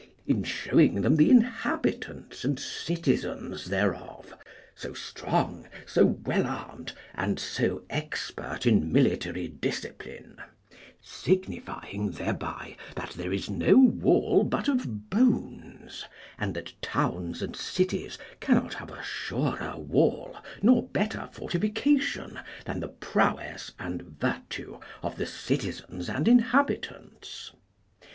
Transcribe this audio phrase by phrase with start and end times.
[0.25, 4.33] in showing them the inhabitants and citizens thereof,
[4.73, 10.41] so strong, so well armed, and so expert in military discipline;
[11.03, 16.03] signifying thereby that there is no wall but of bones,
[16.39, 22.87] and that towns and cities cannot have a surer wall nor better fortification than the
[22.87, 27.51] prowess and virtue of the citizens and inhabitants.